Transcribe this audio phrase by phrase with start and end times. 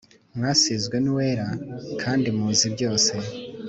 [0.35, 1.47] mwasizwe n'Uwera,
[2.01, 3.11] kandi muzi byose.